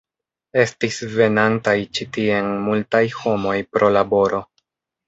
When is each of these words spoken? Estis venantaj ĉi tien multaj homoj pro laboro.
Estis 0.61 0.97
venantaj 1.17 1.75
ĉi 1.99 2.09
tien 2.17 2.51
multaj 2.71 3.05
homoj 3.21 3.57
pro 3.79 3.97
laboro. 3.99 4.47